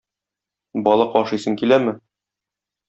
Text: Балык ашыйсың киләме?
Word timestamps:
Балык 0.89 1.21
ашыйсың 1.21 1.59
киләме? 1.63 1.97